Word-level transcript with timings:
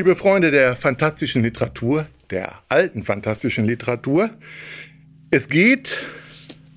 Liebe 0.00 0.16
Freunde 0.16 0.50
der 0.50 0.76
fantastischen 0.76 1.42
Literatur, 1.42 2.06
der 2.30 2.54
alten 2.70 3.02
fantastischen 3.02 3.66
Literatur, 3.66 4.30
es 5.30 5.50
geht 5.50 6.04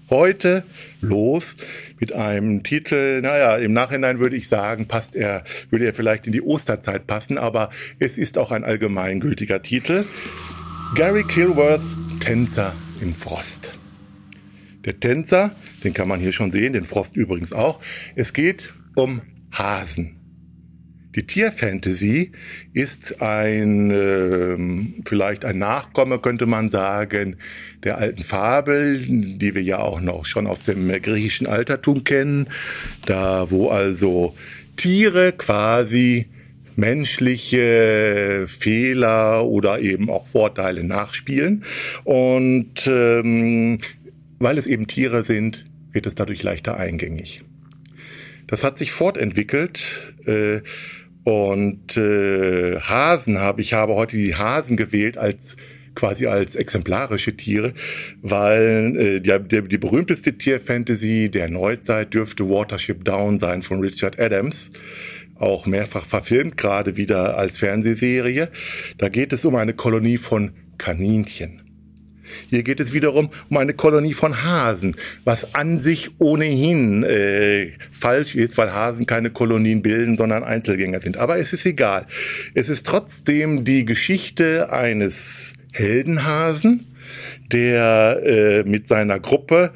heute 0.10 0.64
los 1.00 1.56
mit 2.02 2.12
einem 2.12 2.64
Titel, 2.64 3.22
naja, 3.22 3.56
im 3.56 3.72
Nachhinein 3.72 4.20
würde 4.20 4.36
ich 4.36 4.50
sagen, 4.50 4.90
passt 4.90 5.16
er, 5.16 5.46
würde 5.70 5.86
er 5.86 5.94
vielleicht 5.94 6.28
in 6.28 6.34
die 6.34 6.42
Osterzeit 6.42 7.08
passen, 7.08 7.38
aber 7.38 7.70
es 7.98 8.18
ist 8.18 8.38
auch 8.38 8.52
ein 8.52 8.66
allgemeingültiger 8.66 9.62
Titel. 9.62 10.04
Gary 10.94 11.24
Kilworth, 11.24 11.80
Tänzer 12.20 12.74
im 13.00 13.14
Frost. 13.14 13.72
Der 14.84 15.00
Tänzer, 15.00 15.56
den 15.86 15.94
kann 15.94 16.10
man 16.10 16.20
hier 16.20 16.34
schon 16.34 16.52
sehen, 16.52 16.74
den 16.74 16.84
Frost 16.84 17.16
übrigens 17.16 17.54
auch. 17.54 17.80
Es 18.18 18.34
geht 18.34 18.74
um 18.96 19.22
Hasen. 19.54 20.23
Die 21.16 21.28
Tierfantasy 21.28 22.32
ist 22.74 23.22
ein, 23.22 23.92
äh, 23.92 24.58
vielleicht 25.08 25.46
ein 25.46 25.60
Nachkomme, 25.60 26.20
könnte 26.20 26.48
man 26.48 26.70
sagen, 26.70 27.38
der 27.84 28.00
alten 28.00 28.24
Fabel, 28.24 29.00
die 29.08 29.54
wir 29.54 29.62
ja 29.62 29.78
auch 29.78 30.02
noch 30.02 30.26
schon 30.26 30.48
aus 30.48 30.66
dem 30.66 30.90
griechischen 31.02 31.46
Altertum 31.46 32.04
kennen, 32.04 32.48
da 33.06 33.52
wo 33.52 33.70
also 33.70 34.36
Tiere 34.76 35.34
quasi 35.34 36.28
menschliche 36.76 38.46
Fehler 38.48 39.46
oder 39.46 39.80
eben 39.80 40.10
auch 40.10 40.26
Vorteile 40.26 40.84
nachspielen. 40.84 41.64
Und 42.04 42.88
ähm, 42.88 43.78
weil 44.40 44.58
es 44.58 44.66
eben 44.66 44.88
Tiere 44.88 45.24
sind, 45.24 45.66
wird 45.92 46.08
es 46.08 46.16
dadurch 46.16 46.42
leichter 46.42 46.78
eingängig. 46.78 47.44
Das 48.48 48.64
hat 48.64 48.78
sich 48.78 48.92
fortentwickelt. 48.92 50.14
Äh, 50.26 50.62
und 51.24 51.98
äh, 51.98 52.80
Hasen 52.80 53.40
habe 53.40 53.62
ich 53.62 53.74
habe 53.74 53.96
heute 53.96 54.18
die 54.18 54.36
Hasen 54.36 54.78
gewählt 54.78 55.18
als 55.18 55.56
quasi 55.96 56.26
als 56.26 56.56
exemplarische 56.56 57.38
Tiere, 57.38 57.74
weil 58.22 58.96
äh, 58.98 59.20
die, 59.20 59.38
die, 59.40 59.68
die 59.68 59.78
berühmteste 59.78 60.38
Tierfantasy 60.38 61.30
der 61.30 61.50
Neuzeit 61.50 62.14
dürfte 62.14 62.50
Watership 62.50 63.06
Down 63.06 63.40
sein 63.40 63.62
von 63.62 63.80
Richard 63.80 64.20
Adams 64.20 64.72
auch 65.40 65.66
mehrfach 65.66 66.06
verfilmt, 66.06 66.58
gerade 66.58 66.96
wieder 66.96 67.38
als 67.38 67.58
Fernsehserie. 67.58 68.50
Da 68.98 69.10
geht 69.10 69.34
es 69.34 69.46
um 69.46 69.56
eine 69.56 69.74
Kolonie 69.74 70.18
von 70.18 70.52
Kaninchen. 70.78 71.63
Hier 72.50 72.64
geht 72.64 72.80
es 72.80 72.94
wiederum 72.94 73.30
um 73.50 73.58
eine 73.58 73.74
Kolonie 73.74 74.14
von 74.14 74.44
Hasen, 74.44 74.96
was 75.24 75.56
an 75.56 75.78
sich 75.78 76.12
ohnehin 76.20 77.04
äh, 77.04 77.72
falsch 77.92 78.36
ist, 78.36 78.58
weil 78.58 78.74
Hasen 78.74 79.06
keine 79.06 79.30
Kolonien 79.30 79.82
bilden, 79.82 80.18
sondern 80.18 80.44
Einzelgänger 80.44 81.02
sind. 81.02 81.18
Aber 81.18 81.38
es 81.38 81.54
ist 81.54 81.66
egal. 81.66 82.08
Es 82.54 82.70
ist 82.70 82.86
trotzdem 82.86 83.66
die 83.66 83.86
Geschichte 83.86 84.72
eines 84.72 85.54
Heldenhasen, 85.72 86.86
der 87.52 88.22
äh, 88.24 88.64
mit 88.64 88.88
seiner 88.88 89.20
Gruppe 89.20 89.74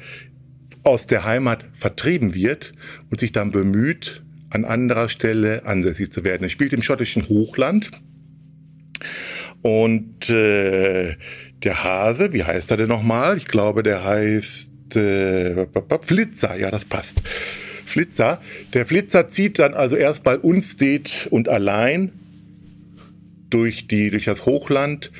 aus 0.84 1.06
der 1.06 1.24
Heimat 1.24 1.64
vertrieben 1.74 2.34
wird 2.34 2.72
und 3.10 3.20
sich 3.20 3.32
dann 3.32 3.50
bemüht, 3.50 4.22
an 4.50 4.64
anderer 4.64 5.08
Stelle 5.08 5.66
ansässig 5.66 6.10
zu 6.10 6.24
werden. 6.24 6.44
Er 6.44 6.48
spielt 6.48 6.72
im 6.72 6.82
schottischen 6.82 7.28
Hochland 7.28 7.90
und 9.62 10.30
äh, 10.30 11.16
der 11.62 11.82
Hase, 11.82 12.32
wie 12.32 12.44
heißt 12.44 12.70
er 12.70 12.76
denn 12.76 12.88
nochmal? 12.88 13.36
Ich 13.36 13.46
glaube, 13.46 13.82
der 13.82 14.04
heißt 14.04 14.96
äh, 14.96 15.66
Flitzer, 16.02 16.56
ja, 16.56 16.70
das 16.70 16.84
passt. 16.84 17.20
Flitzer. 17.84 18.40
Der 18.74 18.86
Flitzer 18.86 19.28
zieht 19.28 19.58
dann 19.58 19.74
also 19.74 19.96
erst 19.96 20.22
bei 20.22 20.38
uns 20.38 20.72
steht 20.72 21.26
und 21.30 21.48
allein 21.48 22.12
durch 23.50 23.86
die, 23.86 24.10
durch 24.10 24.26
das 24.26 24.44
Hochland, 24.46 25.10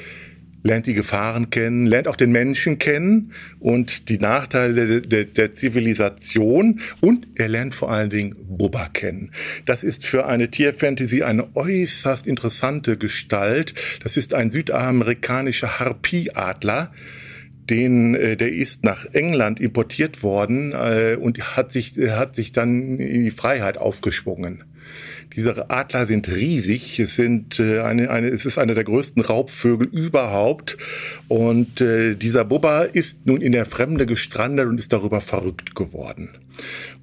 lernt 0.69 0.87
die 0.87 0.95
Gefahren 0.95 1.51
kennen, 1.51 1.87
lernt 1.87 2.07
auch 2.07 2.17
den 2.17 2.31
Menschen 2.31 2.79
kennen 2.79 3.33
und 3.59 4.09
die 4.11 4.19
Nachteile 4.19 4.87
der, 4.87 5.01
der, 5.01 5.25
der, 5.25 5.55
Zivilisation 5.55 6.81
und 7.01 7.27
er 7.35 7.49
lernt 7.49 7.75
vor 7.75 7.91
allen 7.91 8.11
Dingen 8.11 8.37
Bubba 8.39 8.89
kennen. 8.93 9.33
Das 9.65 9.83
ist 9.83 10.07
für 10.07 10.27
eine 10.27 10.51
Tierfantasy 10.51 11.23
eine 11.23 11.57
äußerst 11.57 12.27
interessante 12.27 12.99
Gestalt. 12.99 13.75
Das 14.03 14.17
ist 14.17 14.35
ein 14.35 14.51
südamerikanischer 14.51 15.81
Harpieadler, 15.81 16.93
den 17.71 18.15
äh, 18.15 18.37
der 18.37 18.53
ist 18.53 18.85
nach 18.85 19.07
England 19.13 19.61
importiert 19.61 20.23
worden 20.23 20.73
äh, 20.73 21.17
und 21.19 21.57
hat 21.57 21.73
sich 21.73 21.95
hat 21.97 22.37
sich 22.37 22.53
dann 22.53 22.99
in 22.99 23.25
die 23.25 23.31
Freiheit 23.31 23.79
aufgeschwungen. 23.79 24.65
Diese 25.37 25.71
Adler 25.71 26.07
sind 26.07 26.29
riesig. 26.29 26.99
Es 26.99 27.17
sind 27.17 27.61
äh, 27.61 27.81
eine, 27.81 28.11
eine, 28.11 28.29
es 28.29 28.45
ist 28.45 28.59
einer 28.59 28.75
der 28.75 28.85
größten 28.85 29.23
Raubvögel 29.23 29.87
überhaupt. 29.87 30.77
Und 31.29 31.81
äh, 31.81 32.15
dieser 32.15 32.45
Bubba 32.45 32.83
ist 32.83 33.27
nun 33.27 33.41
in 33.41 33.53
der 33.53 33.67
Fremde 33.67 34.07
gestrandet 34.07 34.67
und 34.67 34.79
ist 34.79 34.93
darüber 34.93 35.21
verrückt 35.21 35.75
geworden. 35.75 36.31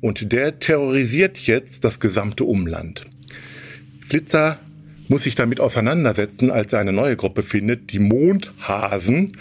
Und 0.02 0.32
der 0.32 0.60
terrorisiert 0.60 1.38
jetzt 1.38 1.84
das 1.84 2.00
gesamte 2.00 2.44
Umland. 2.44 3.06
Flitzer 4.08 4.60
muss 5.10 5.24
sich 5.24 5.36
damit 5.36 5.60
auseinandersetzen, 5.60 6.52
als 6.52 6.74
er 6.74 6.80
eine 6.80 6.94
neue 6.94 7.16
Gruppe 7.16 7.44
findet, 7.44 7.92
die 7.92 8.00
Mondhasen, 8.00 9.32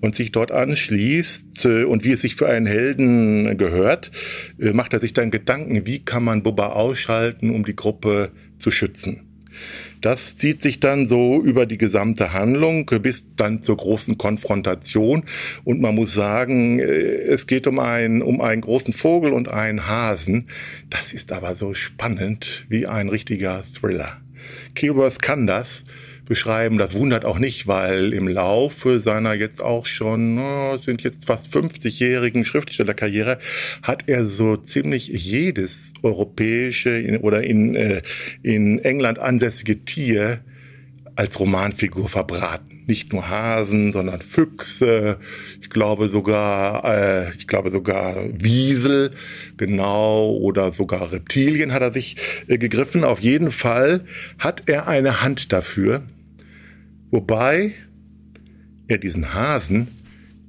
und 0.00 0.14
sich 0.14 0.32
dort 0.32 0.52
anschließt. 0.52 1.64
Äh, 1.64 1.84
und 1.84 2.04
wie 2.04 2.12
es 2.12 2.20
sich 2.20 2.36
für 2.36 2.48
einen 2.48 2.66
Helden 2.66 3.56
gehört, 3.56 4.10
äh, 4.58 4.72
macht 4.72 4.92
er 4.92 5.00
sich 5.00 5.12
dann 5.12 5.30
Gedanken, 5.30 5.86
wie 5.86 6.00
kann 6.00 6.24
man 6.24 6.42
Bubba 6.42 6.68
ausschalten, 6.68 7.50
um 7.50 7.64
die 7.64 7.76
Gruppe 7.76 8.30
zu 8.58 8.70
schützen. 8.70 9.20
Das 10.00 10.36
zieht 10.36 10.60
sich 10.60 10.80
dann 10.80 11.06
so 11.06 11.40
über 11.40 11.64
die 11.64 11.78
gesamte 11.78 12.32
Handlung 12.32 12.86
bis 13.00 13.24
dann 13.36 13.62
zur 13.62 13.78
großen 13.78 14.18
Konfrontation. 14.18 15.24
Und 15.64 15.80
man 15.80 15.94
muss 15.94 16.12
sagen, 16.12 16.78
äh, 16.78 16.82
es 16.84 17.46
geht 17.46 17.66
um 17.66 17.78
einen, 17.78 18.20
um 18.20 18.40
einen 18.40 18.60
großen 18.60 18.92
Vogel 18.92 19.32
und 19.32 19.48
einen 19.48 19.88
Hasen. 19.88 20.48
Das 20.90 21.14
ist 21.14 21.32
aber 21.32 21.54
so 21.54 21.72
spannend 21.72 22.66
wie 22.68 22.86
ein 22.86 23.08
richtiger 23.08 23.64
Thriller. 23.80 24.23
Kilworth 24.74 25.20
kann 25.20 25.46
das 25.46 25.84
beschreiben. 26.24 26.78
Das 26.78 26.94
wundert 26.94 27.24
auch 27.24 27.38
nicht, 27.38 27.66
weil 27.66 28.12
im 28.12 28.28
Laufe 28.28 28.98
seiner 28.98 29.34
jetzt 29.34 29.62
auch 29.62 29.86
schon, 29.86 30.38
oh, 30.38 30.76
sind 30.76 31.02
jetzt 31.02 31.26
fast 31.26 31.54
50-jährigen 31.54 32.44
Schriftstellerkarriere, 32.44 33.38
hat 33.82 34.04
er 34.06 34.24
so 34.24 34.56
ziemlich 34.56 35.08
jedes 35.08 35.92
europäische 36.02 37.18
oder 37.22 37.42
in, 37.42 37.74
äh, 37.74 38.02
in 38.42 38.78
England 38.78 39.18
ansässige 39.18 39.84
Tier 39.84 40.40
als 41.16 41.38
Romanfigur 41.38 42.08
verbraten. 42.08 42.84
Nicht 42.86 43.12
nur 43.12 43.28
Hasen, 43.28 43.92
sondern 43.92 44.20
Füchse, 44.20 45.18
ich 45.60 45.70
glaube 45.70 46.08
sogar, 46.08 46.84
äh, 46.84 47.32
ich 47.38 47.46
glaube 47.46 47.70
sogar 47.70 48.24
Wiesel, 48.32 49.12
genau, 49.56 50.32
oder 50.36 50.72
sogar 50.72 51.12
Reptilien 51.12 51.72
hat 51.72 51.82
er 51.82 51.92
sich 51.92 52.16
äh, 52.48 52.58
gegriffen. 52.58 53.04
Auf 53.04 53.20
jeden 53.20 53.50
Fall 53.50 54.04
hat 54.38 54.64
er 54.66 54.88
eine 54.88 55.22
Hand 55.22 55.52
dafür, 55.52 56.02
wobei 57.10 57.72
er 58.88 58.98
diesen 58.98 59.34
Hasen 59.34 59.88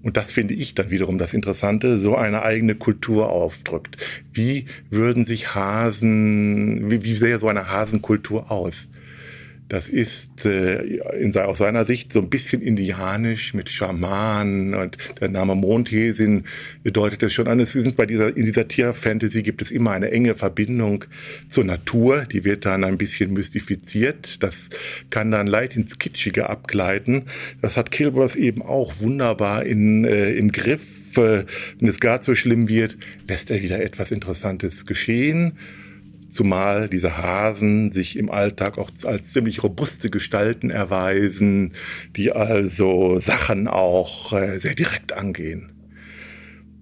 und 0.06 0.18
das 0.18 0.32
finde 0.32 0.54
ich 0.54 0.76
dann 0.76 0.92
wiederum 0.92 1.18
das 1.18 1.34
Interessante, 1.34 1.98
so 1.98 2.16
eine 2.16 2.44
eigene 2.44 2.76
Kultur 2.76 3.32
aufdrückt. 3.32 3.98
Wie 4.32 4.68
würden 4.92 5.26
sich 5.26 5.56
Hasen, 5.56 6.92
wie, 6.92 7.04
wie 7.04 7.16
sähe 7.16 7.40
so 7.40 7.48
eine 7.48 7.72
Hasenkultur 7.72 8.52
aus? 8.52 8.88
Das 9.68 9.90
ist 9.90 10.46
äh, 10.46 10.84
in, 11.20 11.36
aus 11.36 11.58
seiner 11.58 11.86
Sicht 11.86 12.14
so 12.14 12.20
ein 12.20 12.30
bisschen 12.30 12.62
indianisch 12.62 13.56
mit 13.56 13.72
Schamanen 13.72 14.76
und 14.76 14.98
der 15.20 15.30
Name 15.30 15.56
Mondhesin 15.56 16.44
bedeutet 16.84 17.24
das 17.24 17.34
schon 17.34 17.48
an. 17.48 17.60
Es 17.60 17.76
ist 17.76 17.98
bei 17.98 18.06
dieser, 18.06 18.36
in 18.38 18.46
dieser 18.46 18.68
Tierfantasy 18.68 19.42
gibt 19.42 19.64
es 19.64 19.72
immer 19.72 19.92
eine 19.92 20.12
enge 20.12 20.36
Verbindung 20.36 21.06
zur 21.50 21.64
Natur. 21.64 22.26
Die 22.32 22.44
wird 22.44 22.66
dann 22.66 22.84
ein 22.84 23.00
bisschen 23.00 23.34
mystifiziert. 23.34 24.44
Das 24.44 24.70
kann 25.10 25.32
dann 25.32 25.48
leicht 25.48 25.76
ins 25.76 25.98
Kitschige 25.98 26.48
abgleiten. 26.50 27.24
Das 27.62 27.76
hat 27.76 27.90
Kilbers 27.90 28.36
eben 28.36 28.62
auch 28.62 29.00
wunderbar 29.00 29.66
in, 29.66 30.06
äh, 30.06 30.34
im 30.34 30.52
Griff. 30.52 31.18
Äh, 31.18 31.46
wenn 31.80 31.90
es 31.90 32.00
gar 32.00 32.22
zu 32.22 32.36
schlimm 32.36 32.68
wird, 32.68 32.98
lässt 33.28 33.50
er 33.50 33.64
wieder 33.64 33.82
etwas 33.82 34.12
Interessantes 34.12 34.86
geschehen 34.86 35.58
zumal 36.36 36.90
diese 36.90 37.18
Hasen 37.18 37.92
sich 37.92 38.18
im 38.18 38.30
Alltag 38.30 38.78
auch 38.78 38.92
als 39.06 39.32
ziemlich 39.32 39.64
robuste 39.64 40.10
Gestalten 40.10 40.70
erweisen, 40.70 41.74
die 42.16 42.32
also 42.32 43.20
Sachen 43.20 43.68
auch 43.68 44.34
äh, 44.34 44.60
sehr 44.60 44.76
direkt 44.76 45.14
angehen. 45.14 45.72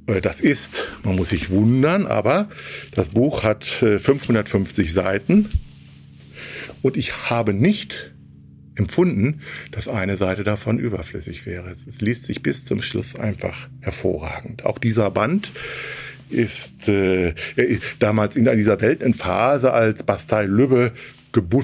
Äh, 0.07 0.21
das 0.21 0.41
ist, 0.41 0.87
man 1.03 1.15
muss 1.15 1.29
sich 1.29 1.49
wundern, 1.49 2.07
aber 2.07 2.49
das 2.93 3.09
Buch 3.09 3.43
hat 3.43 3.63
550 3.63 4.87
äh, 4.87 4.91
Seiten 4.91 5.49
und 6.81 6.97
ich 6.97 7.29
habe 7.29 7.53
nicht 7.53 8.13
empfunden, 8.75 9.41
dass 9.71 9.87
eine 9.87 10.17
Seite 10.17 10.43
davon 10.43 10.79
überflüssig 10.79 11.45
wäre. 11.45 11.75
Es 11.87 12.01
liest 12.01 12.25
sich 12.25 12.41
bis 12.41 12.65
zum 12.65 12.81
Schluss 12.81 13.15
einfach 13.15 13.69
hervorragend. 13.81 14.65
Auch 14.65 14.79
dieser 14.79 15.11
Band 15.11 15.51
ist, 16.29 16.89
äh, 16.89 17.33
damals 17.99 18.35
in 18.35 18.45
dieser 18.45 18.79
seltenen 18.79 19.13
Phase, 19.13 19.73
als 19.73 20.03
Bastei 20.03 20.45
Lübbe 20.45 20.91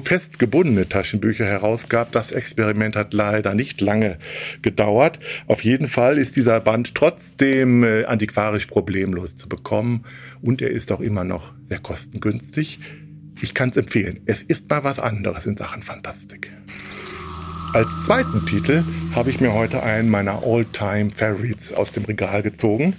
fest 0.02 0.38
gebundene 0.38 0.88
Taschenbücher 0.88 1.44
herausgab. 1.44 2.10
Das 2.12 2.32
Experiment 2.32 2.96
hat 2.96 3.14
leider 3.14 3.54
nicht 3.54 3.80
lange 3.80 4.18
gedauert. 4.62 5.20
Auf 5.46 5.62
jeden 5.62 5.88
Fall 5.88 6.18
ist 6.18 6.36
dieser 6.36 6.60
Band 6.60 6.94
trotzdem 6.94 7.84
äh, 7.84 8.04
antiquarisch 8.04 8.66
problemlos 8.66 9.34
zu 9.36 9.48
bekommen 9.48 10.04
und 10.42 10.60
er 10.60 10.70
ist 10.70 10.90
auch 10.90 11.00
immer 11.00 11.24
noch 11.24 11.54
sehr 11.68 11.78
kostengünstig. 11.78 12.80
Ich 13.42 13.54
kann 13.54 13.70
es 13.70 13.76
empfehlen. 13.76 14.20
Es 14.26 14.42
ist 14.42 14.68
mal 14.68 14.84
was 14.84 14.98
anderes 14.98 15.46
in 15.46 15.56
Sachen 15.56 15.82
Fantastik. 15.82 16.50
Als 17.72 18.02
zweiten 18.02 18.44
Titel 18.46 18.82
habe 19.14 19.30
ich 19.30 19.40
mir 19.40 19.52
heute 19.52 19.84
einen 19.84 20.10
meiner 20.10 20.42
All-Time 20.42 21.10
Favorites 21.10 21.72
aus 21.72 21.92
dem 21.92 22.04
Regal 22.04 22.42
gezogen. 22.42 22.94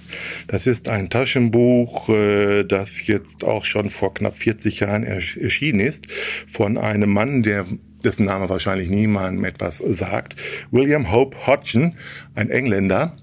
Das 0.46 0.66
ist 0.66 0.88
ein 0.88 1.10
Taschenbuch, 1.10 2.08
äh, 2.08 2.64
das 2.64 3.06
jetzt 3.06 3.44
auch 3.44 3.66
schon 3.66 3.90
vor 3.90 4.14
knapp 4.14 4.34
40 4.34 4.80
Jahren 4.80 5.04
erschienen 5.04 5.80
ist, 5.80 6.06
von 6.46 6.78
einem 6.78 7.10
Mann, 7.10 7.42
der 7.42 7.66
dessen 8.02 8.24
Name 8.24 8.48
wahrscheinlich 8.48 8.88
niemandem 8.88 9.44
etwas 9.44 9.76
sagt, 9.76 10.36
William 10.70 11.12
Hope 11.12 11.46
Hodgson, 11.46 11.94
ein 12.34 12.48
Engländer 12.48 13.18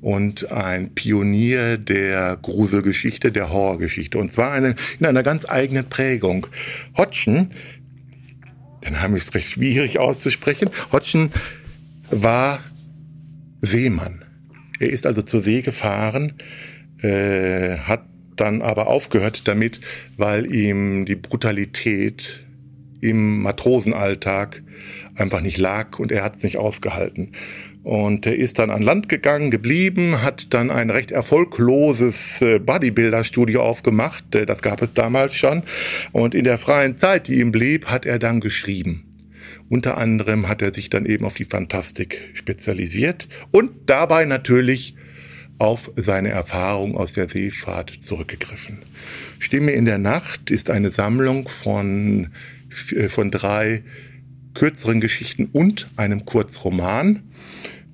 und 0.00 0.52
ein 0.52 0.94
Pionier 0.94 1.76
der 1.76 2.38
Gruselgeschichte, 2.40 3.30
der 3.30 3.52
Horrorgeschichte. 3.52 4.16
Und 4.16 4.32
zwar 4.32 4.52
eine, 4.52 4.74
in 4.98 5.04
einer 5.04 5.22
ganz 5.22 5.46
eigenen 5.46 5.84
Prägung. 5.84 6.46
Hodgson 6.96 7.50
der 8.84 8.92
Name 8.92 9.16
ist 9.16 9.34
recht 9.34 9.48
schwierig 9.48 9.98
auszusprechen. 9.98 10.70
Hodgson 10.92 11.30
war 12.10 12.60
Seemann. 13.60 14.24
Er 14.78 14.90
ist 14.90 15.06
also 15.06 15.22
zur 15.22 15.40
See 15.40 15.62
gefahren, 15.62 16.34
äh, 16.98 17.78
hat 17.78 18.04
dann 18.36 18.62
aber 18.62 18.88
aufgehört 18.88 19.48
damit, 19.48 19.80
weil 20.16 20.52
ihm 20.52 21.06
die 21.06 21.14
Brutalität 21.14 22.44
im 23.00 23.42
Matrosenalltag 23.42 24.62
einfach 25.14 25.40
nicht 25.40 25.58
lag 25.58 25.98
und 25.98 26.12
er 26.12 26.24
hat 26.24 26.36
es 26.36 26.42
nicht 26.42 26.58
ausgehalten. 26.58 27.32
Und 27.84 28.24
er 28.24 28.34
ist 28.34 28.58
dann 28.58 28.70
an 28.70 28.82
Land 28.82 29.10
gegangen, 29.10 29.50
geblieben, 29.50 30.22
hat 30.22 30.54
dann 30.54 30.70
ein 30.70 30.88
recht 30.88 31.10
erfolgloses 31.10 32.40
äh, 32.40 32.58
Bodybuilder-Studio 32.58 33.62
aufgemacht. 33.62 34.34
Äh, 34.34 34.46
das 34.46 34.62
gab 34.62 34.80
es 34.80 34.94
damals 34.94 35.34
schon. 35.34 35.62
Und 36.10 36.34
in 36.34 36.44
der 36.44 36.56
freien 36.56 36.96
Zeit, 36.96 37.28
die 37.28 37.40
ihm 37.40 37.52
blieb, 37.52 37.86
hat 37.86 38.06
er 38.06 38.18
dann 38.18 38.40
geschrieben. 38.40 39.04
Unter 39.68 39.98
anderem 39.98 40.48
hat 40.48 40.62
er 40.62 40.72
sich 40.72 40.88
dann 40.88 41.04
eben 41.04 41.26
auf 41.26 41.34
die 41.34 41.44
Fantastik 41.44 42.30
spezialisiert 42.32 43.28
und 43.50 43.70
dabei 43.86 44.24
natürlich 44.24 44.94
auf 45.58 45.90
seine 45.96 46.30
Erfahrung 46.30 46.96
aus 46.96 47.12
der 47.12 47.28
Seefahrt 47.28 47.90
zurückgegriffen. 48.00 48.78
Stimme 49.38 49.72
in 49.72 49.84
der 49.84 49.98
Nacht 49.98 50.50
ist 50.50 50.70
eine 50.70 50.90
Sammlung 50.90 51.48
von, 51.48 52.28
äh, 52.96 53.08
von 53.08 53.30
drei 53.30 53.82
kürzeren 54.54 55.00
Geschichten 55.00 55.48
und 55.52 55.90
einem 55.96 56.24
Kurzroman 56.24 57.22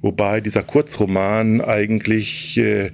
wobei 0.03 0.41
dieser 0.41 0.63
Kurzroman 0.63 1.61
eigentlich 1.61 2.57
äh, 2.59 2.91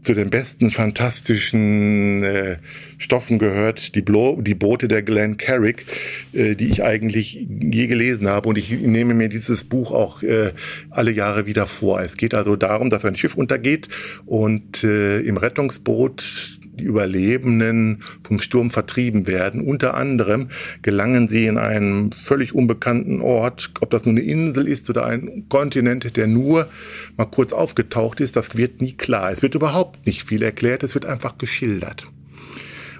zu 0.00 0.12
den 0.12 0.28
besten 0.28 0.70
fantastischen 0.70 2.22
äh, 2.22 2.56
Stoffen 2.98 3.38
gehört, 3.38 3.94
die, 3.94 4.02
Blo 4.02 4.38
die 4.40 4.54
Boote 4.54 4.86
der 4.86 5.02
Glenn 5.02 5.38
Carrick, 5.38 5.86
äh, 6.34 6.54
die 6.54 6.68
ich 6.68 6.82
eigentlich 6.82 7.34
je 7.48 7.86
gelesen 7.86 8.28
habe. 8.28 8.48
Und 8.48 8.58
ich 8.58 8.70
nehme 8.70 9.14
mir 9.14 9.30
dieses 9.30 9.64
Buch 9.64 9.92
auch 9.92 10.22
äh, 10.22 10.52
alle 10.90 11.10
Jahre 11.10 11.46
wieder 11.46 11.66
vor. 11.66 12.00
Es 12.00 12.18
geht 12.18 12.34
also 12.34 12.54
darum, 12.56 12.90
dass 12.90 13.04
ein 13.04 13.16
Schiff 13.16 13.34
untergeht 13.34 13.88
und 14.26 14.84
äh, 14.84 15.20
im 15.20 15.38
Rettungsboot 15.38 16.58
die 16.78 16.84
Überlebenden 16.84 18.02
vom 18.22 18.40
Sturm 18.40 18.70
vertrieben 18.70 19.26
werden. 19.26 19.60
Unter 19.60 19.94
anderem 19.94 20.48
gelangen 20.82 21.28
sie 21.28 21.46
in 21.46 21.58
einen 21.58 22.12
völlig 22.12 22.54
unbekannten 22.54 23.20
Ort, 23.20 23.70
ob 23.80 23.90
das 23.90 24.04
nun 24.04 24.16
eine 24.16 24.26
Insel 24.26 24.68
ist 24.68 24.88
oder 24.90 25.06
ein 25.06 25.46
Kontinent, 25.48 26.16
der 26.16 26.26
nur 26.26 26.68
mal 27.16 27.26
kurz 27.26 27.52
aufgetaucht 27.52 28.20
ist, 28.20 28.36
das 28.36 28.56
wird 28.56 28.80
nie 28.80 28.92
klar. 28.92 29.30
Es 29.30 29.42
wird 29.42 29.54
überhaupt 29.54 30.06
nicht 30.06 30.24
viel 30.24 30.42
erklärt, 30.42 30.82
es 30.82 30.94
wird 30.94 31.06
einfach 31.06 31.38
geschildert. 31.38 32.06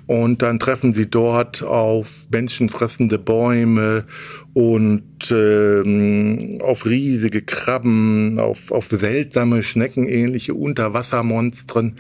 Und 0.06 0.42
dann 0.42 0.58
treffen 0.58 0.92
sie 0.92 1.08
dort 1.08 1.62
auf 1.62 2.26
menschenfressende 2.30 3.18
Bäume 3.18 4.04
und 4.52 5.02
ähm, 5.30 6.58
auf 6.62 6.84
riesige 6.84 7.42
Krabben, 7.42 8.38
auf, 8.38 8.70
auf 8.70 8.86
seltsame 8.86 9.62
Schneckenähnliche 9.62 10.54
Unterwassermonstren. 10.54 11.96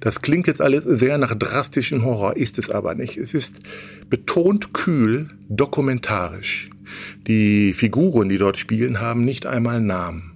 Das 0.00 0.22
klingt 0.22 0.46
jetzt 0.46 0.62
alles 0.62 0.84
sehr 0.84 1.18
nach 1.18 1.34
drastischen 1.34 2.04
Horror, 2.04 2.36
ist 2.36 2.58
es 2.58 2.70
aber 2.70 2.94
nicht. 2.94 3.16
Es 3.16 3.34
ist 3.34 3.60
betont 4.08 4.72
kühl, 4.72 5.26
dokumentarisch. 5.48 6.70
Die 7.26 7.72
Figuren, 7.72 8.28
die 8.28 8.38
dort 8.38 8.56
spielen, 8.56 9.00
haben 9.00 9.24
nicht 9.24 9.46
einmal 9.46 9.80
Namen. 9.80 10.34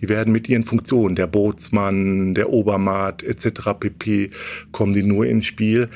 Die 0.00 0.08
werden 0.08 0.32
mit 0.32 0.48
ihren 0.48 0.64
Funktionen, 0.64 1.14
der 1.14 1.26
Bootsmann, 1.26 2.34
der 2.34 2.50
Obermaat 2.50 3.22
etc. 3.22 3.70
pp, 3.78 4.30
kommen 4.72 4.92
die 4.92 5.02
nur 5.02 5.26
ins 5.26 5.46
Spiel. 5.46 5.88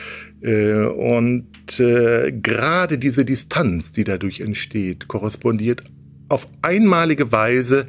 Äh, 0.44 0.84
und 0.84 1.80
äh, 1.80 2.30
gerade 2.30 2.98
diese 2.98 3.24
Distanz, 3.24 3.92
die 3.92 4.04
dadurch 4.04 4.40
entsteht, 4.40 5.08
korrespondiert 5.08 5.82
auf 6.28 6.46
einmalige 6.62 7.32
Weise 7.32 7.86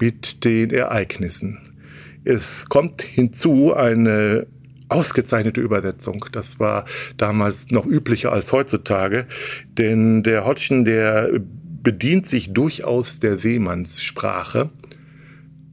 mit 0.00 0.44
den 0.44 0.70
Ereignissen. 0.70 1.58
Es 2.24 2.66
kommt 2.68 3.02
hinzu 3.02 3.74
eine 3.74 4.46
ausgezeichnete 4.88 5.60
Übersetzung. 5.60 6.26
Das 6.32 6.58
war 6.58 6.84
damals 7.16 7.70
noch 7.70 7.86
üblicher 7.86 8.32
als 8.32 8.52
heutzutage, 8.52 9.26
denn 9.78 10.22
der 10.22 10.44
Hodgson, 10.44 10.84
der 10.84 11.30
bedient 11.82 12.26
sich 12.26 12.52
durchaus 12.52 13.20
der 13.20 13.38
Seemannssprache 13.38 14.70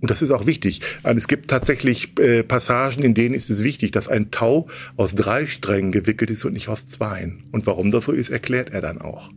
und 0.07 0.11
das 0.11 0.21
ist 0.21 0.31
auch 0.31 0.45
wichtig. 0.45 0.79
Es 1.03 1.27
gibt 1.27 1.49
tatsächlich 1.49 2.17
äh, 2.17 2.41
Passagen, 2.41 3.03
in 3.03 3.13
denen 3.13 3.35
ist 3.35 3.49
es 3.49 3.61
wichtig, 3.61 3.91
dass 3.91 4.07
ein 4.07 4.31
Tau 4.31 4.69
aus 4.95 5.15
drei 5.15 5.47
Strängen 5.47 5.91
gewickelt 5.91 6.29
ist 6.29 6.45
und 6.45 6.53
nicht 6.53 6.69
aus 6.69 6.85
zweien. 6.85 7.43
Und 7.51 7.67
warum 7.67 7.91
das 7.91 8.05
so 8.05 8.13
ist, 8.13 8.29
erklärt 8.29 8.69
er 8.69 8.79
dann 8.79 9.01
auch. 9.01 9.31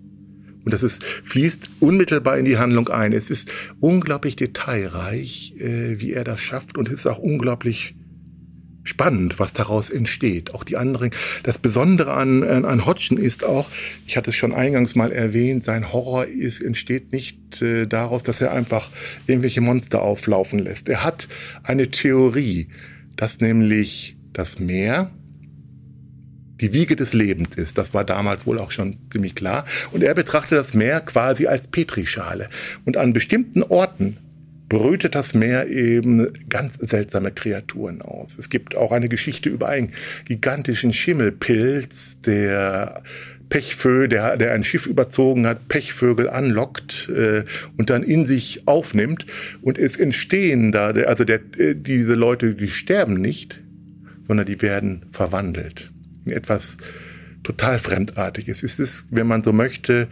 Und 0.64 0.72
das 0.72 0.84
ist, 0.84 1.02
fließt 1.02 1.70
unmittelbar 1.80 2.38
in 2.38 2.44
die 2.44 2.56
Handlung 2.56 2.88
ein. 2.88 3.12
Es 3.12 3.30
ist 3.30 3.50
unglaublich 3.80 4.36
detailreich, 4.36 5.56
äh, 5.58 6.00
wie 6.00 6.12
er 6.12 6.22
das 6.22 6.38
schafft. 6.38 6.78
Und 6.78 6.86
es 6.86 6.94
ist 6.94 7.06
auch 7.08 7.18
unglaublich 7.18 7.96
spannend, 8.90 9.38
was 9.38 9.54
daraus 9.54 9.88
entsteht. 9.88 10.54
Auch 10.54 10.64
die 10.64 10.76
anderen. 10.76 11.10
Das 11.42 11.58
Besondere 11.58 12.12
an, 12.12 12.42
an 12.42 12.84
Hodgson 12.84 13.16
ist 13.16 13.44
auch, 13.44 13.70
ich 14.06 14.16
hatte 14.16 14.30
es 14.30 14.36
schon 14.36 14.52
eingangs 14.52 14.94
mal 14.94 15.12
erwähnt, 15.12 15.64
sein 15.64 15.92
Horror 15.92 16.26
ist, 16.26 16.60
entsteht 16.60 17.12
nicht 17.12 17.62
äh, 17.62 17.86
daraus, 17.86 18.22
dass 18.22 18.40
er 18.40 18.52
einfach 18.52 18.90
irgendwelche 19.26 19.60
Monster 19.60 20.02
auflaufen 20.02 20.58
lässt. 20.58 20.88
Er 20.88 21.04
hat 21.04 21.28
eine 21.62 21.90
Theorie, 21.90 22.68
dass 23.16 23.40
nämlich 23.40 24.16
das 24.32 24.58
Meer 24.58 25.10
die 26.60 26.72
Wiege 26.72 26.96
des 26.96 27.12
Lebens 27.14 27.56
ist. 27.56 27.78
Das 27.78 27.94
war 27.94 28.04
damals 28.04 28.46
wohl 28.46 28.58
auch 28.58 28.70
schon 28.70 28.98
ziemlich 29.10 29.34
klar. 29.34 29.64
Und 29.92 30.02
er 30.02 30.14
betrachtet 30.14 30.58
das 30.58 30.74
Meer 30.74 31.00
quasi 31.00 31.46
als 31.46 31.68
Petrischale. 31.68 32.50
Und 32.84 32.96
an 32.96 33.12
bestimmten 33.12 33.62
Orten 33.62 34.18
brütet 34.70 35.14
das 35.14 35.34
Meer 35.34 35.68
eben 35.68 36.28
ganz 36.48 36.76
seltsame 36.76 37.32
Kreaturen 37.32 38.00
aus. 38.00 38.38
Es 38.38 38.48
gibt 38.48 38.74
auch 38.74 38.92
eine 38.92 39.10
Geschichte 39.10 39.50
über 39.50 39.68
einen 39.68 39.92
gigantischen 40.24 40.94
Schimmelpilz, 40.94 42.20
der 42.22 43.02
Pechvögel, 43.50 44.08
der, 44.08 44.36
der 44.36 44.52
ein 44.52 44.62
Schiff 44.62 44.86
überzogen 44.86 45.46
hat, 45.46 45.66
Pechvögel 45.68 46.30
anlockt 46.30 47.08
äh, 47.08 47.44
und 47.76 47.90
dann 47.90 48.04
in 48.04 48.24
sich 48.24 48.66
aufnimmt. 48.66 49.26
Und 49.60 49.76
es 49.76 49.96
entstehen 49.96 50.70
da, 50.70 50.90
also 50.90 51.24
der, 51.24 51.40
äh, 51.58 51.74
diese 51.74 52.14
Leute, 52.14 52.54
die 52.54 52.68
sterben 52.68 53.20
nicht, 53.20 53.60
sondern 54.26 54.46
die 54.46 54.62
werden 54.62 55.06
verwandelt 55.10 55.92
in 56.24 56.30
etwas 56.30 56.76
total 57.42 57.80
Fremdartiges. 57.80 58.62
Es 58.62 58.78
ist, 58.78 59.06
wenn 59.10 59.26
man 59.26 59.42
so 59.42 59.52
möchte, 59.52 60.06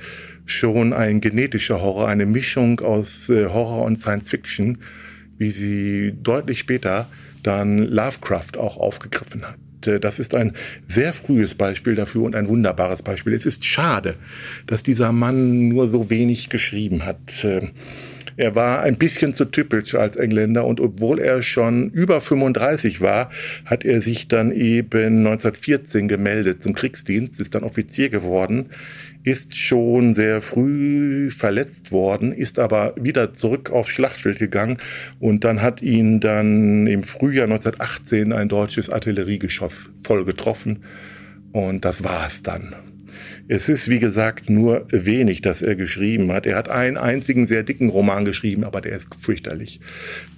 schon 0.48 0.92
ein 0.92 1.20
genetischer 1.20 1.80
Horror, 1.80 2.08
eine 2.08 2.26
Mischung 2.26 2.80
aus 2.80 3.28
äh, 3.28 3.46
Horror 3.46 3.84
und 3.84 3.96
Science 3.96 4.30
Fiction, 4.30 4.78
wie 5.36 5.50
sie 5.50 6.14
deutlich 6.22 6.58
später 6.58 7.08
dann 7.42 7.78
Lovecraft 7.78 8.56
auch 8.58 8.78
aufgegriffen 8.78 9.44
hat. 9.46 9.58
Äh, 9.86 10.00
das 10.00 10.18
ist 10.18 10.34
ein 10.34 10.54
sehr 10.86 11.12
frühes 11.12 11.54
Beispiel 11.54 11.94
dafür 11.94 12.22
und 12.22 12.34
ein 12.34 12.48
wunderbares 12.48 13.02
Beispiel. 13.02 13.34
Es 13.34 13.46
ist 13.46 13.64
schade, 13.64 14.16
dass 14.66 14.82
dieser 14.82 15.12
Mann 15.12 15.68
nur 15.68 15.88
so 15.88 16.10
wenig 16.10 16.48
geschrieben 16.48 17.04
hat. 17.04 17.44
Er 18.38 18.54
war 18.54 18.82
ein 18.82 18.96
bisschen 18.96 19.34
zu 19.34 19.44
typisch 19.44 19.94
als 19.94 20.16
Engländer 20.16 20.64
und 20.64 20.80
obwohl 20.80 21.18
er 21.18 21.42
schon 21.42 21.90
über 21.90 22.20
35 22.20 23.00
war, 23.00 23.30
hat 23.64 23.84
er 23.84 24.00
sich 24.00 24.28
dann 24.28 24.52
eben 24.52 25.26
1914 25.26 26.08
gemeldet 26.08 26.62
zum 26.62 26.74
Kriegsdienst, 26.74 27.40
ist 27.40 27.54
dann 27.54 27.64
Offizier 27.64 28.08
geworden 28.08 28.70
ist 29.24 29.56
schon 29.56 30.14
sehr 30.14 30.40
früh 30.40 31.30
verletzt 31.30 31.92
worden, 31.92 32.32
ist 32.32 32.58
aber 32.58 32.94
wieder 32.96 33.34
zurück 33.34 33.70
aufs 33.70 33.90
Schlachtfeld 33.90 34.38
gegangen 34.38 34.78
und 35.20 35.44
dann 35.44 35.60
hat 35.60 35.82
ihn 35.82 36.20
dann 36.20 36.86
im 36.86 37.02
Frühjahr 37.02 37.44
1918 37.44 38.32
ein 38.32 38.48
deutsches 38.48 38.88
Artilleriegeschoss 38.88 39.90
voll 40.02 40.24
getroffen 40.24 40.84
und 41.52 41.84
das 41.84 42.04
war 42.04 42.26
es 42.26 42.42
dann. 42.42 42.74
Es 43.48 43.70
ist, 43.70 43.88
wie 43.88 43.98
gesagt, 43.98 44.50
nur 44.50 44.86
wenig, 44.90 45.40
das 45.40 45.62
er 45.62 45.74
geschrieben 45.74 46.30
hat. 46.32 46.44
Er 46.44 46.56
hat 46.56 46.68
einen 46.68 46.98
einzigen 46.98 47.46
sehr 47.46 47.62
dicken 47.62 47.88
Roman 47.88 48.26
geschrieben, 48.26 48.62
aber 48.62 48.82
der 48.82 48.92
ist 48.92 49.08
fürchterlich. 49.14 49.80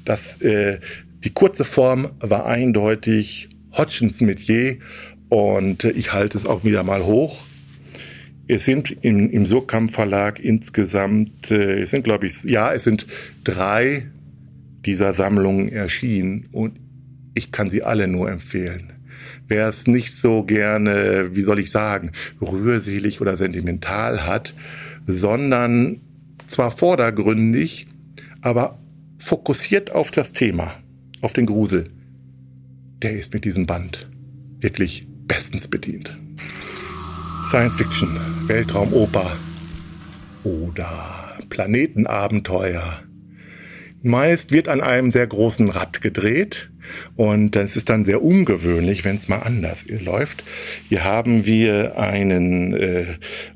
Das, 0.04 0.40
äh, 0.40 0.78
die 1.24 1.30
kurze 1.30 1.64
Form 1.64 2.12
war 2.20 2.46
eindeutig 2.46 3.48
Hodgins 3.72 4.20
Metier 4.20 4.76
und 5.28 5.84
äh, 5.84 5.90
ich 5.90 6.12
halte 6.12 6.38
es 6.38 6.46
auch 6.46 6.64
wieder 6.64 6.84
mal 6.84 7.04
hoch. 7.04 7.42
Es 8.46 8.64
sind 8.64 8.96
im, 9.02 9.28
im 9.30 9.44
Surkamp 9.44 9.90
Verlag 9.90 10.38
insgesamt, 10.38 11.50
äh, 11.50 11.80
es 11.80 11.90
sind 11.90 12.04
glaube 12.04 12.28
ich, 12.28 12.44
ja, 12.44 12.72
es 12.72 12.84
sind 12.84 13.08
drei 13.42 14.06
dieser 14.86 15.14
Sammlungen 15.14 15.68
erschienen 15.68 16.48
und 16.52 16.78
ich 17.34 17.50
kann 17.50 17.70
sie 17.70 17.82
alle 17.82 18.06
nur 18.06 18.30
empfehlen. 18.30 18.92
Wer 19.50 19.68
es 19.68 19.88
nicht 19.88 20.14
so 20.14 20.44
gerne, 20.44 21.30
wie 21.34 21.42
soll 21.42 21.58
ich 21.58 21.72
sagen, 21.72 22.12
rührselig 22.40 23.20
oder 23.20 23.36
sentimental 23.36 24.24
hat, 24.24 24.54
sondern 25.08 26.00
zwar 26.46 26.70
vordergründig, 26.70 27.88
aber 28.42 28.78
fokussiert 29.18 29.90
auf 29.90 30.12
das 30.12 30.32
Thema, 30.32 30.74
auf 31.20 31.32
den 31.32 31.46
Grusel, 31.46 31.82
der 33.02 33.18
ist 33.18 33.34
mit 33.34 33.44
diesem 33.44 33.66
Band 33.66 34.08
wirklich 34.60 35.08
bestens 35.26 35.66
bedient. 35.66 36.16
Science 37.48 37.74
Fiction, 37.74 38.08
Weltraumoper 38.46 39.32
oder 40.44 41.38
Planetenabenteuer 41.48 43.02
Meist 44.02 44.52
wird 44.52 44.68
an 44.68 44.80
einem 44.80 45.10
sehr 45.10 45.26
großen 45.26 45.70
Rad 45.70 46.00
gedreht 46.02 46.69
und 47.16 47.56
das 47.56 47.76
ist 47.76 47.88
dann 47.88 48.04
sehr 48.04 48.22
ungewöhnlich, 48.22 49.04
wenn 49.04 49.16
es 49.16 49.28
mal 49.28 49.38
anders 49.38 49.84
läuft. 49.88 50.42
Hier 50.88 51.04
haben 51.04 51.46
wir 51.46 51.98
einen, 51.98 52.74
äh, 52.74 53.06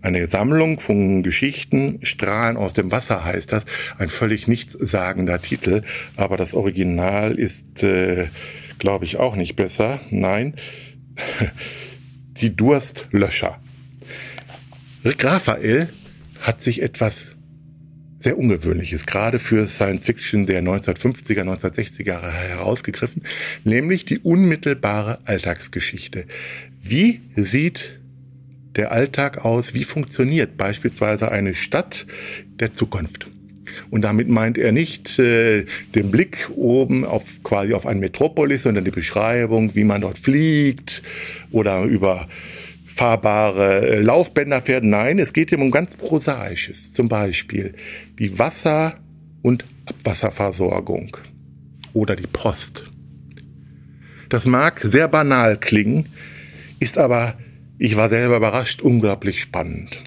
eine 0.02 0.26
Sammlung 0.28 0.80
von 0.80 1.22
Geschichten, 1.22 1.98
Strahlen 2.02 2.56
aus 2.56 2.74
dem 2.74 2.90
Wasser 2.90 3.24
heißt 3.24 3.52
das, 3.52 3.64
ein 3.98 4.08
völlig 4.08 4.48
nichtssagender 4.48 5.40
Titel, 5.40 5.82
aber 6.16 6.36
das 6.36 6.54
Original 6.54 7.38
ist, 7.38 7.82
äh, 7.82 8.28
glaube 8.78 9.04
ich, 9.04 9.18
auch 9.18 9.36
nicht 9.36 9.56
besser. 9.56 10.00
Nein, 10.10 10.54
die 12.36 12.54
Durstlöscher. 12.54 13.60
Rick 15.04 15.24
Raphael 15.24 15.88
hat 16.40 16.60
sich 16.60 16.82
etwas 16.82 17.33
sehr 18.24 18.38
ungewöhnliches, 18.38 19.06
gerade 19.06 19.38
für 19.38 19.66
Science 19.66 20.04
Fiction 20.04 20.46
der 20.46 20.62
1950er, 20.62 21.42
1960er 21.42 22.06
Jahre 22.06 22.32
herausgegriffen, 22.32 23.22
nämlich 23.64 24.04
die 24.04 24.18
unmittelbare 24.18 25.18
Alltagsgeschichte. 25.26 26.24
Wie 26.82 27.20
sieht 27.36 28.00
der 28.76 28.92
Alltag 28.92 29.44
aus? 29.44 29.74
Wie 29.74 29.84
funktioniert 29.84 30.56
beispielsweise 30.56 31.30
eine 31.30 31.54
Stadt 31.54 32.06
der 32.58 32.72
Zukunft? 32.72 33.28
Und 33.90 34.02
damit 34.02 34.28
meint 34.28 34.56
er 34.56 34.72
nicht 34.72 35.18
äh, 35.18 35.66
den 35.94 36.10
Blick 36.10 36.48
oben 36.54 37.04
auf 37.04 37.42
quasi 37.42 37.74
auf 37.74 37.86
ein 37.86 37.98
Metropolis, 37.98 38.62
sondern 38.62 38.84
die 38.84 38.90
Beschreibung, 38.90 39.74
wie 39.74 39.84
man 39.84 40.00
dort 40.00 40.18
fliegt 40.18 41.02
oder 41.50 41.82
über 41.82 42.28
fahrbare 42.94 43.88
äh, 43.88 44.00
Laufbänder 44.00 44.60
fährt. 44.60 44.84
Nein, 44.84 45.18
es 45.18 45.32
geht 45.32 45.50
ihm 45.50 45.62
um 45.62 45.70
ganz 45.70 45.96
Prosaisches. 45.96 46.92
Zum 46.92 47.08
Beispiel 47.08 47.74
die 48.18 48.38
Wasser- 48.38 48.94
und 49.42 49.64
Abwasserversorgung 49.86 51.16
oder 51.92 52.14
die 52.16 52.26
Post. 52.26 52.84
Das 54.28 54.46
mag 54.46 54.80
sehr 54.80 55.08
banal 55.08 55.58
klingen, 55.58 56.06
ist 56.80 56.98
aber, 56.98 57.36
ich 57.78 57.96
war 57.96 58.08
selber 58.08 58.36
überrascht, 58.36 58.80
unglaublich 58.80 59.40
spannend. 59.40 60.02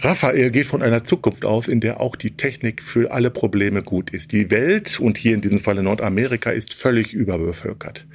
Raphael 0.00 0.50
geht 0.50 0.66
von 0.66 0.82
einer 0.82 1.04
Zukunft 1.04 1.46
aus, 1.46 1.66
in 1.66 1.80
der 1.80 2.00
auch 2.00 2.14
die 2.14 2.32
Technik 2.32 2.82
für 2.82 3.10
alle 3.10 3.30
Probleme 3.30 3.82
gut 3.82 4.10
ist. 4.10 4.32
Die 4.32 4.50
Welt, 4.50 5.00
und 5.00 5.16
hier 5.16 5.34
in 5.34 5.40
diesem 5.40 5.60
Falle 5.60 5.82
Nordamerika, 5.82 6.50
ist 6.50 6.74
völlig 6.74 7.14
überbevölkert. 7.14 8.06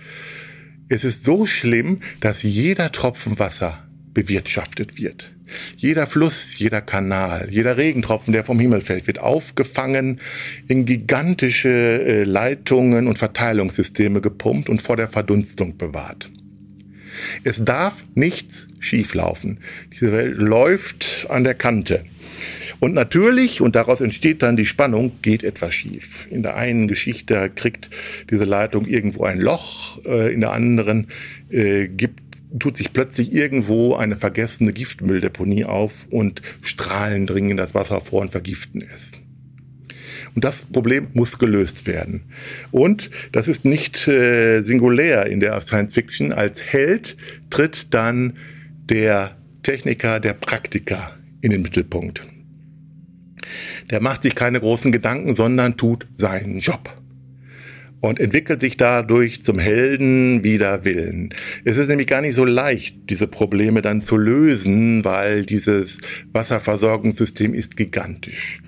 Es 0.90 1.04
ist 1.04 1.24
so 1.24 1.46
schlimm, 1.46 2.02
dass 2.20 2.42
jeder 2.42 2.92
Tropfen 2.92 3.38
Wasser 3.38 3.84
bewirtschaftet 4.14 4.98
wird. 4.98 5.32
Jeder 5.78 6.08
Fluss, 6.08 6.58
jeder 6.58 6.82
Kanal, 6.82 7.48
jeder 7.52 7.78
Regentropfen, 7.78 8.34
der 8.34 8.44
vom 8.44 8.60
Himmel 8.60 8.82
fällt, 8.82 9.08
wird 9.08 9.20
aufgefangen, 9.20 10.20
in 10.68 10.86
gigantische 10.86 11.70
äh, 11.70 12.24
Leitungen 12.24 13.08
und 13.08 13.18
Verteilungssysteme 13.18 14.22
gepumpt 14.22 14.70
und 14.70 14.82
vor 14.82 14.98
der 14.98 15.08
Verdunstung 15.08 15.78
bewahrt. 15.78 16.32
Es 17.44 17.64
darf 17.64 18.06
nichts 18.16 18.68
schieflaufen. 18.80 19.60
Diese 19.94 20.12
Welt 20.12 20.38
läuft 20.38 21.28
an 21.30 21.44
der 21.44 21.56
Kante. 21.56 22.06
Und 22.80 22.94
natürlich, 22.94 23.62
und 23.62 23.76
daraus 23.76 24.00
entsteht 24.00 24.42
dann 24.42 24.56
die 24.56 24.66
Spannung, 24.66 25.12
geht 25.22 25.44
etwas 25.44 25.74
schief. 25.74 26.28
In 26.32 26.44
der 26.44 26.56
einen 26.56 26.88
Geschichte 26.88 27.50
kriegt 27.54 27.90
diese 28.30 28.46
Leitung 28.46 28.86
irgendwo 28.86 29.26
ein 29.26 29.40
Loch, 29.40 30.04
äh, 30.06 30.34
in 30.34 30.40
der 30.40 30.54
anderen 30.54 31.08
äh, 31.50 31.88
gibt, 31.88 32.20
tut 32.58 32.78
sich 32.78 32.94
plötzlich 32.94 33.34
irgendwo 33.34 33.96
eine 33.96 34.16
vergessene 34.16 34.72
Giftmülldeponie 34.72 35.66
auf 35.66 36.08
und 36.10 36.42
Strahlen 36.62 37.28
dringen 37.28 37.52
in 37.52 37.58
das 37.58 37.76
Wasser 37.76 38.02
vor 38.02 38.22
und 38.22 38.32
vergiften 38.32 38.82
es. 38.82 39.12
Und 40.36 40.46
das 40.46 40.64
Problem 40.66 41.08
muss 41.14 41.38
gelöst 41.38 41.86
werden. 41.86 42.22
Und 42.72 43.10
das 43.32 43.48
ist 43.48 43.66
nicht 43.66 44.08
äh, 44.08 44.62
singulär 44.62 45.26
in 45.26 45.40
der 45.40 45.60
Science 45.62 45.94
Fiction. 45.94 46.32
Als 46.32 46.64
Held 46.64 47.18
tritt 47.50 47.94
dann 47.94 48.38
der 48.90 49.38
Techniker, 49.64 50.20
der 50.20 50.34
Praktiker 50.34 51.18
in 51.42 51.52
den 51.52 51.62
Mittelpunkt. 51.62 52.26
Der 53.90 54.02
macht 54.02 54.24
sich 54.24 54.36
keine 54.36 54.60
großen 54.60 54.92
Gedanken, 54.92 55.36
sondern 55.36 55.78
tut 55.78 56.08
seinen 56.16 56.60
Job 56.60 56.90
und 58.02 58.20
entwickelt 58.20 58.62
sich 58.62 58.78
dadurch 58.78 59.42
zum 59.42 59.60
Helden 59.60 60.44
wider 60.44 60.86
Willen. 60.86 61.34
Es 61.66 61.78
ist 61.78 61.90
nämlich 61.90 62.08
gar 62.08 62.22
nicht 62.22 62.36
so 62.36 62.46
leicht, 62.46 63.10
diese 63.10 63.28
Probleme 63.28 63.82
dann 63.82 64.02
zu 64.02 64.18
lösen, 64.18 65.04
weil 65.04 65.46
dieses 65.46 66.00
Wasserversorgungssystem 66.32 67.54
ist 67.54 67.76
gigantisch. 67.76 68.62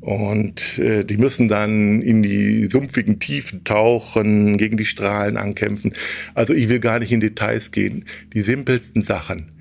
Und 0.00 0.78
äh, 0.78 1.04
die 1.04 1.16
müssen 1.16 1.48
dann 1.48 2.00
in 2.00 2.22
die 2.22 2.66
sumpfigen 2.66 3.18
Tiefen 3.18 3.64
tauchen, 3.64 4.56
gegen 4.56 4.76
die 4.76 4.84
Strahlen 4.84 5.36
ankämpfen. 5.36 5.94
Also 6.34 6.52
ich 6.52 6.68
will 6.68 6.78
gar 6.78 7.00
nicht 7.00 7.10
in 7.10 7.20
Details 7.20 7.72
gehen. 7.72 8.04
Die 8.32 8.42
simpelsten 8.42 9.02
Sachen 9.02 9.55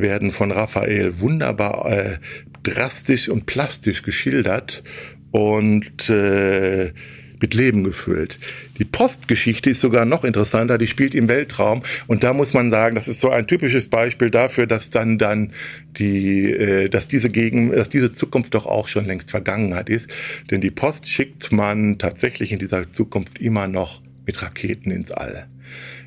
werden 0.00 0.32
von 0.32 0.50
Raphael 0.50 1.20
wunderbar 1.20 1.90
äh, 1.90 2.18
drastisch 2.62 3.28
und 3.28 3.46
plastisch 3.46 4.02
geschildert 4.02 4.82
und 5.30 6.10
äh, 6.10 6.92
mit 7.40 7.54
Leben 7.54 7.84
gefüllt. 7.84 8.38
Die 8.78 8.84
Postgeschichte 8.84 9.70
ist 9.70 9.80
sogar 9.80 10.04
noch 10.04 10.24
interessanter, 10.24 10.78
die 10.78 10.86
spielt 10.86 11.14
im 11.14 11.28
Weltraum 11.28 11.82
und 12.06 12.22
da 12.22 12.34
muss 12.34 12.52
man 12.52 12.70
sagen, 12.70 12.94
das 12.94 13.08
ist 13.08 13.20
so 13.20 13.30
ein 13.30 13.46
typisches 13.46 13.88
Beispiel 13.88 14.30
dafür, 14.30 14.66
dass 14.66 14.90
dann 14.90 15.18
dann 15.18 15.52
die, 15.96 16.52
äh, 16.52 16.88
dass 16.88 17.08
diese 17.08 17.30
Gegen, 17.30 17.72
dass 17.72 17.88
diese 17.88 18.12
Zukunft 18.12 18.54
doch 18.54 18.66
auch 18.66 18.88
schon 18.88 19.06
längst 19.06 19.30
Vergangenheit 19.30 19.88
ist, 19.88 20.08
denn 20.50 20.60
die 20.60 20.70
Post 20.70 21.08
schickt 21.08 21.50
man 21.50 21.98
tatsächlich 21.98 22.52
in 22.52 22.58
dieser 22.58 22.92
Zukunft 22.92 23.40
immer 23.40 23.66
noch 23.66 24.02
mit 24.26 24.42
Raketen 24.42 24.90
ins 24.90 25.10
All. 25.10 25.46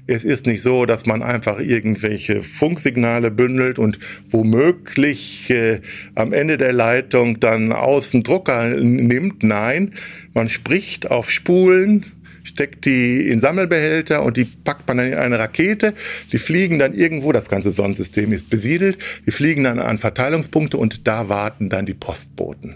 Es 0.06 0.26
ist 0.26 0.46
nicht 0.46 0.62
so, 0.62 0.86
dass 0.86 1.06
man 1.06 1.24
einfach 1.24 1.60
irgendwelche 1.60 2.44
Funksignale 2.44 3.32
bündelt 3.32 3.80
und 3.80 4.00
womöglich 4.30 5.50
äh, 5.50 5.80
am 6.14 6.34
Ende 6.34 6.58
der 6.58 6.74
Leitung 6.74 7.40
dann 7.40 7.72
außen 7.72 8.22
Drucker 8.24 8.68
nimmt. 8.68 9.44
Nein, 9.44 9.94
man 10.34 10.50
spricht 10.50 11.10
auf 11.10 11.32
Spulen, 11.32 12.06
steckt 12.44 12.86
die 12.86 13.30
in 13.30 13.40
Sammelbehälter 13.40 14.24
und 14.24 14.36
die 14.36 14.44
packt 14.44 14.86
man 14.90 14.98
dann 14.98 15.08
in 15.08 15.14
eine 15.14 15.40
Rakete. 15.40 15.94
Die 16.34 16.38
fliegen 16.38 16.80
dann 16.80 16.94
irgendwo, 16.94 17.32
das 17.32 17.48
ganze 17.48 17.72
Sonnensystem 17.72 18.34
ist 18.34 18.50
besiedelt, 18.50 18.98
die 19.26 19.32
fliegen 19.32 19.64
dann 19.64 19.80
an 19.80 20.00
Verteilungspunkte 20.00 20.76
und 20.76 21.08
da 21.08 21.30
warten 21.30 21.70
dann 21.70 21.86
die 21.86 21.94
Postboten. 21.94 22.76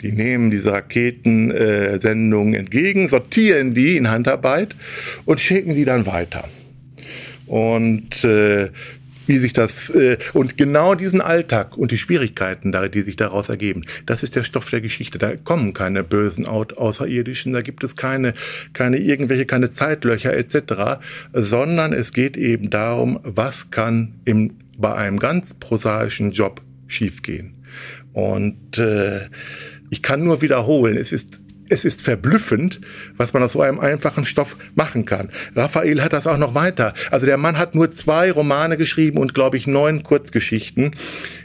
Die 0.00 0.12
nehmen 0.12 0.50
diese 0.50 0.72
Raketensendungen 0.72 2.54
entgegen, 2.54 3.08
sortieren 3.08 3.74
die 3.74 3.96
in 3.96 4.10
Handarbeit 4.10 4.76
und 5.24 5.40
schicken 5.40 5.74
die 5.74 5.84
dann 5.84 6.06
weiter. 6.06 6.48
Und 7.46 8.24
äh, 8.24 8.70
wie 9.28 9.38
sich 9.38 9.52
das 9.52 9.90
äh, 9.90 10.16
und 10.32 10.56
genau 10.56 10.94
diesen 10.94 11.20
Alltag 11.20 11.76
und 11.76 11.90
die 11.92 11.98
Schwierigkeiten, 11.98 12.74
die 12.92 13.02
sich 13.02 13.16
daraus 13.16 13.48
ergeben, 13.48 13.84
das 14.06 14.22
ist 14.22 14.34
der 14.36 14.44
Stoff 14.44 14.70
der 14.70 14.80
Geschichte. 14.80 15.18
Da 15.18 15.36
kommen 15.36 15.74
keine 15.74 16.02
bösen 16.02 16.46
Außerirdischen, 16.46 17.52
da 17.52 17.62
gibt 17.62 17.84
es 17.84 17.94
keine 17.94 18.34
keine 18.72 18.98
irgendwelche 18.98 19.46
keine 19.46 19.70
Zeitlöcher 19.70 20.34
etc., 20.34 21.00
sondern 21.32 21.92
es 21.92 22.12
geht 22.12 22.36
eben 22.36 22.70
darum, 22.70 23.20
was 23.22 23.70
kann 23.70 24.14
im 24.24 24.56
bei 24.78 24.94
einem 24.94 25.18
ganz 25.18 25.54
prosaischen 25.54 26.30
Job 26.30 26.62
schiefgehen. 26.86 27.54
Und 28.12 28.78
äh, 28.78 29.20
ich 29.90 30.02
kann 30.02 30.24
nur 30.24 30.42
wiederholen, 30.42 30.96
es 30.96 31.12
ist 31.12 31.40
es 31.68 31.84
ist 31.84 32.02
verblüffend, 32.02 32.80
was 33.16 33.32
man 33.32 33.42
aus 33.42 33.52
so 33.52 33.60
einem 33.60 33.80
einfachen 33.80 34.24
Stoff 34.24 34.56
machen 34.74 35.04
kann. 35.04 35.30
Raphael 35.54 36.02
hat 36.02 36.12
das 36.12 36.26
auch 36.26 36.38
noch 36.38 36.54
weiter. 36.54 36.94
Also 37.10 37.26
der 37.26 37.36
Mann 37.36 37.58
hat 37.58 37.74
nur 37.74 37.90
zwei 37.90 38.30
Romane 38.30 38.76
geschrieben 38.76 39.18
und, 39.18 39.34
glaube 39.34 39.56
ich, 39.56 39.66
neun 39.66 40.02
Kurzgeschichten. 40.02 40.96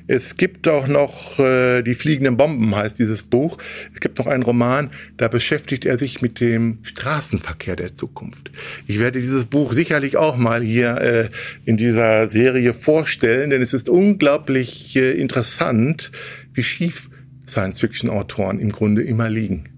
Es 0.08 0.36
gibt 0.36 0.68
auch 0.68 0.88
noch 0.88 1.40
äh, 1.40 1.82
Die 1.82 1.94
fliegenden 1.94 2.38
Bomben 2.38 2.76
heißt 2.76 3.00
dieses 3.00 3.24
Buch. 3.24 3.58
Es 3.94 4.00
gibt 4.00 4.20
noch 4.20 4.28
einen 4.28 4.44
Roman, 4.44 4.92
da 5.18 5.28
beschäftigt 5.28 5.86
er 5.86 5.98
sich 5.98 6.22
mit 6.22 6.40
dem 6.40 6.80
Straßenverkehr 6.84 7.76
der 7.76 7.94
Zukunft. 7.94 8.52
Ich 8.88 9.00
werde 9.00 9.20
dieses 9.20 9.46
Buch 9.46 9.74
sicherlich 9.74 10.18
auch 10.18 10.36
mal 10.36 10.62
hier 10.62 10.98
äh, 10.98 11.30
in 11.66 11.78
dieser 11.78 12.30
Serie 12.30 12.74
vorstellen, 12.74 13.50
denn 13.50 13.62
es 13.62 13.74
ist 13.74 13.90
unglaublich 13.90 14.96
äh, 14.96 15.12
interessant, 15.12 16.12
wie 16.54 16.64
schief 16.64 17.10
Science-Fiction-Autoren 17.54 18.60
im 18.60 18.72
Grunde 18.72 19.02
immer 19.04 19.30
liegen. 19.30 19.70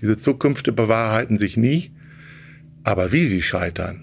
Diese 0.00 0.16
Zukünfte 0.16 0.72
bewahrheiten 0.72 1.36
sich 1.36 1.56
nie, 1.56 1.90
aber 2.84 3.12
wie 3.12 3.24
sie 3.24 3.42
scheitern, 3.42 4.02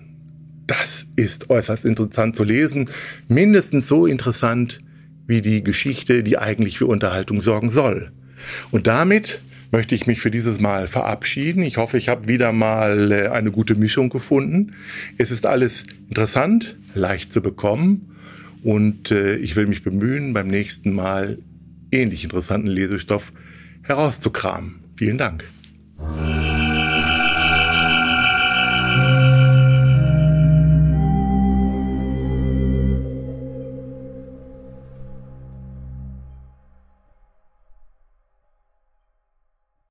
das 0.68 1.08
ist 1.16 1.50
äußerst 1.50 1.86
interessant 1.86 2.36
zu 2.36 2.44
lesen, 2.44 2.90
mindestens 3.28 3.88
so 3.88 4.06
interessant 4.06 4.80
wie 5.28 5.42
die 5.42 5.64
Geschichte, 5.64 6.24
die 6.24 6.38
eigentlich 6.38 6.78
für 6.78 6.88
Unterhaltung 6.88 7.42
sorgen 7.42 7.70
soll. 7.70 8.12
Und 8.72 8.88
damit 8.88 9.40
möchte 9.72 9.96
ich 9.96 10.06
mich 10.06 10.20
für 10.20 10.32
dieses 10.32 10.60
Mal 10.60 10.88
verabschieden. 10.88 11.64
Ich 11.64 11.78
hoffe, 11.78 11.98
ich 11.98 12.10
habe 12.10 12.28
wieder 12.28 12.52
mal 12.52 13.12
äh, 13.12 13.28
eine 13.30 13.52
gute 13.52 13.76
Mischung 13.76 14.10
gefunden. 14.10 14.74
Es 15.18 15.32
ist 15.32 15.46
alles 15.46 15.84
interessant, 16.10 16.78
leicht 16.94 17.32
zu 17.32 17.42
bekommen 17.42 18.16
und 18.64 19.12
äh, 19.12 19.36
ich 19.38 19.56
will 19.56 19.66
mich 19.66 19.84
bemühen, 19.84 20.34
beim 20.34 20.48
nächsten 20.48 20.94
Mal 20.94 21.40
ähnlich 21.94 22.24
interessanten 22.24 22.68
Lesestoff 22.68 23.32
herauszukramen. 23.84 24.84
Vielen 24.96 25.18
Dank. 25.18 25.46